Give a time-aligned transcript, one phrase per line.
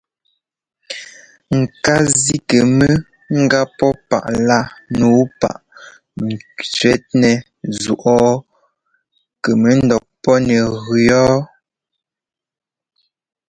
[1.59, 2.89] Ŋ ká zí kɛ mɔ
[3.51, 4.59] gá pɔ́ páꞌlá
[4.97, 5.61] nǔu páꞌ
[6.25, 6.27] n
[6.71, 7.35] tswɛ́nɛ́
[7.81, 8.35] zúꞌɔɔ
[9.43, 10.89] kɛ mɔ ńdɔɔ pɔ́ nɛ gʉ
[11.21, 11.35] ɔ́ɔ.